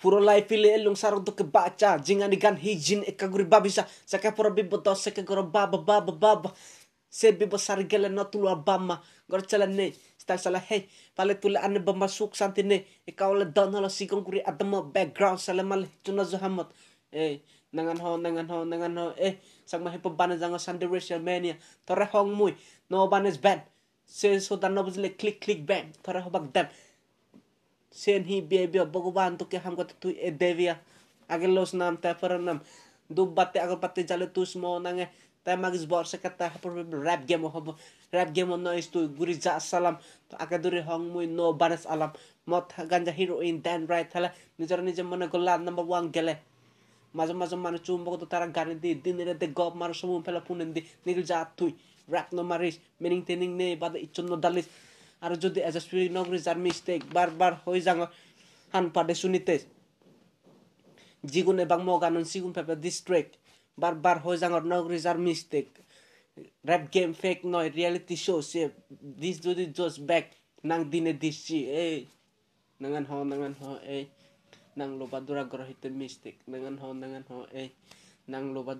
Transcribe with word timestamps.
Puro 0.00 0.16
lai 0.16 0.40
pili 0.48 0.72
elung 0.72 0.96
sarong 0.96 1.20
to 1.28 1.36
ke 1.36 1.44
baca 1.44 2.00
jingan 2.00 2.32
igan 2.32 2.56
hijin 2.56 3.04
ekaguri 3.04 3.44
babisa 3.44 3.84
saka 4.08 4.32
pura 4.32 4.48
bibo 4.48 4.80
to 4.80 4.96
saka 4.96 5.20
goro 5.20 5.44
baba 5.44 5.76
baba 5.76 6.08
baba 6.08 6.48
se 7.10 7.32
bibo 7.36 7.60
sarigele 7.60 8.08
no 8.08 8.24
tulu 8.24 8.48
abama 8.48 8.96
gor 9.28 9.44
chala 9.44 9.66
ne 9.68 9.92
stal 10.16 10.38
sala 10.40 10.56
hey 10.58 10.88
pale 11.12 11.36
tule 11.36 11.60
ane 11.60 11.84
ba 11.84 11.92
masuk 11.92 12.32
santi 12.32 12.62
ne 12.64 12.86
ikaw 13.06 13.34
la 13.36 13.44
don 13.44 13.74
hala 13.76 13.92
sigong 13.92 14.24
kuri 14.24 14.40
adamo 14.40 14.82
background 14.88 15.36
sala 15.36 15.60
mal 15.62 15.84
tuna 16.02 16.24
zahamot 16.24 16.72
eh 17.12 17.44
nangan 17.76 18.00
ho 18.00 18.16
nangan 18.16 18.48
ho 18.48 18.64
nangan 18.64 18.96
ho 18.96 19.06
eh 19.20 19.36
sang 19.68 19.84
mahi 19.84 20.00
bana 20.00 20.32
janga 20.40 20.56
sande 20.58 20.88
racial 20.88 21.20
mania 21.20 21.60
tore 21.84 22.08
hong 22.08 22.32
mui 22.32 22.56
no 22.88 23.04
banes 23.06 23.36
bad 23.36 23.60
se 24.06 24.40
so 24.40 24.56
dan 24.56 24.72
no 24.74 24.82
buzle 24.82 25.12
click 25.20 25.44
click 25.44 25.60
bang 25.66 25.92
tore 26.02 26.24
ho 26.24 26.30
bag 26.32 26.48
dam 26.56 26.66
sen 27.95 28.23
hi 28.25 28.41
bebia 28.41 28.85
भगवान 28.85 29.35
तो 29.37 29.45
क्या 29.45 29.61
हमको 29.65 29.83
tu 30.01 30.09
e 30.09 30.31
devia 30.31 30.75
age 31.29 31.47
los 31.47 31.73
nam 31.73 31.97
ta 31.97 32.13
para 32.13 32.37
nam 32.37 32.59
du 33.09 33.25
batte 33.25 33.57
agar 33.59 33.77
patte 33.79 34.01
jale 34.07 34.27
tu 34.27 34.45
smo 34.45 34.79
nange 34.79 35.07
ta 35.45 35.55
magis 35.55 35.85
bor 35.85 36.03
se 36.05 36.17
kata 36.17 36.49
hapur 36.49 36.71
rap 37.05 37.25
game 37.25 37.47
hobo 37.47 37.75
rap 38.13 38.33
game 38.33 38.55
no 38.57 38.71
is 38.71 38.87
tu 38.87 39.07
guri 39.09 39.35
ja 39.39 39.59
salam 39.59 39.95
to 40.29 40.35
aga 40.37 40.57
duri 40.57 40.81
hong 40.81 41.05
mui 41.13 41.27
no 41.27 41.53
banas 41.53 41.85
alam 41.87 42.11
mot 42.47 42.73
ganja 42.91 43.11
heroin 43.11 43.61
dan 43.61 43.87
right 43.87 44.09
thala 44.13 44.29
নিজের 44.59 44.79
নিজে 44.87 45.03
মনে 45.11 45.25
করলে 45.33 45.51
number 45.67 45.85
one 45.89 46.05
গেলে 46.15 46.33
মাঝে 47.13 47.33
মাঝে 47.41 47.55
মানে 47.65 47.79
চুম্বক 47.85 48.13
তো 48.21 48.25
তারা 48.33 48.45
গাড়ি 48.57 48.75
দি 48.83 48.89
দিন 49.03 49.17
রাতে 49.29 49.47
গপ 49.59 49.73
মারো 49.81 49.93
সময় 50.01 50.21
ফেলা 50.25 50.41
পুনেন 50.47 50.69
দি 50.75 50.81
নিগল 51.05 51.23
যা 51.31 51.37
তুই 51.57 51.71
rap 52.07 52.27
no 52.35 52.43
maris 52.43 52.75
meaning 53.01 53.23
tening 53.27 53.53
ne 53.57 53.67
bada 53.75 53.97
ichon 54.05 54.25
আর 55.22 55.32
যদি 55.44 55.60
এজ 55.68 55.76
এস 55.80 55.86
নগরী 56.16 56.38
যার 56.46 56.58
মিস্টেক 56.66 57.00
বারবার 57.16 57.52
হয়ে 57.64 57.82
যাঙ, 57.86 57.98
হান 58.74 58.84
পাডে 58.94 59.14
শুনিতে। 59.22 59.54
জিগুনে 61.24 61.64
বাং 61.70 61.80
মগানন 61.88 62.24
সিগুন 62.32 62.52
পেপে 62.56 62.74
ডিস্ট্রিক্ট 62.86 63.32
বারবার 63.78 64.16
হয়ে 64.24 64.38
যাঙ 64.42 64.52
নগরী 64.72 64.98
যার 65.06 65.18
মিস্টেক 65.26 65.66
র্যাপ 66.68 66.82
গেম 66.94 67.10
ফেক 67.22 67.38
নয় 67.52 67.68
রিয়েলিটি 67.78 68.16
শো 68.24 68.34
সে 68.50 68.62
দিস 69.22 69.36
যদি 69.46 69.64
জোস 69.78 69.94
back 70.10 70.26
nang 70.60 70.92
dine 70.92 71.16
disi 71.16 71.64
eh 71.64 72.04
nangan 72.80 73.08
ho 73.08 73.24
nangan 73.24 73.54
ho 73.60 73.80
eh 73.80 74.12
nang 74.76 75.00
loba 75.00 75.24
dura 75.24 75.48
gro 75.48 75.64
hite 75.64 75.88
mistake 75.88 76.36
nangan 76.44 76.76
ho 76.76 76.92
nangan 76.92 77.24
ho 77.32 77.48
eh 77.52 77.72
nang 78.28 78.52
loba 78.52 78.76